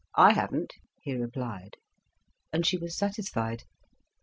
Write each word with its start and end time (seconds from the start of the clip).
I 0.15 0.33
haven't," 0.33 0.73
he 1.03 1.13
replied. 1.15 1.77
And 2.51 2.65
she 2.65 2.75
was 2.79 2.97
satisfied. 2.97 3.65